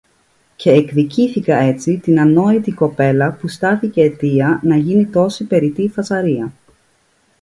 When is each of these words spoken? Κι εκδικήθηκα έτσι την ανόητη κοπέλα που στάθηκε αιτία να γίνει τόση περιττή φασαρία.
Κι 0.55 0.69
εκδικήθηκα 0.69 1.57
έτσι 1.57 1.97
την 1.97 2.19
ανόητη 2.19 2.71
κοπέλα 2.71 3.31
που 3.33 3.47
στάθηκε 3.47 4.01
αιτία 4.01 4.59
να 4.63 4.75
γίνει 4.75 5.05
τόση 5.05 5.43
περιττή 5.47 5.87
φασαρία. 5.87 6.51